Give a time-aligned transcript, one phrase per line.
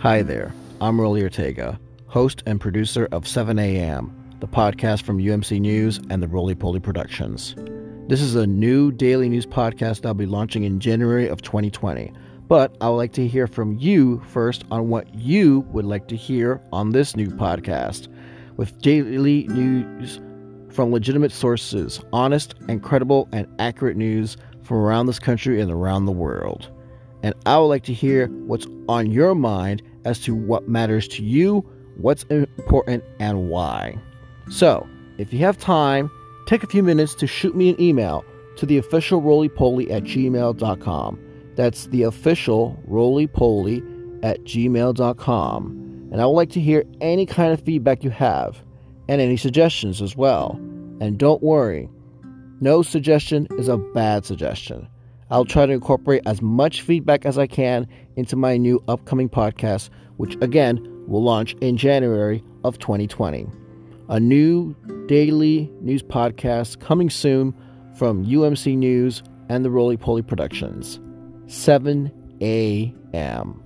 [0.00, 5.58] Hi there, I'm Rolly Ortega, host and producer of 7 a.m., the podcast from UMC
[5.58, 7.54] News and the Roly Poly Productions.
[8.06, 12.12] This is a new daily news podcast I'll be launching in January of 2020,
[12.46, 16.16] but I would like to hear from you first on what you would like to
[16.16, 18.08] hear on this new podcast,
[18.58, 20.20] with daily news
[20.68, 26.04] from legitimate sources, honest and credible and accurate news from around this country and around
[26.04, 26.70] the world.
[27.22, 31.22] And I would like to hear what's on your mind as to what matters to
[31.22, 31.64] you,
[31.96, 33.98] what's important, and why.
[34.48, 34.86] So,
[35.18, 36.10] if you have time,
[36.46, 38.24] take a few minutes to shoot me an email
[38.56, 41.20] to the official rolypoly at gmail.com.
[41.56, 46.08] That's the official rolypoly at gmail.com.
[46.12, 48.62] And I would like to hear any kind of feedback you have
[49.08, 50.52] and any suggestions as well.
[51.00, 51.88] And don't worry,
[52.60, 54.88] no suggestion is a bad suggestion.
[55.30, 59.90] I'll try to incorporate as much feedback as I can into my new upcoming podcast,
[60.16, 63.46] which again will launch in January of 2020.
[64.08, 64.74] A new
[65.06, 67.54] daily news podcast coming soon
[67.96, 71.00] from UMC News and the Roly Poly Productions.
[71.46, 73.62] 7 a.m.